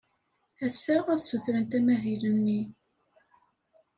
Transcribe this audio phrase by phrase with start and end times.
[0.65, 2.61] Ass-a, ad ssutrent amahil-nni.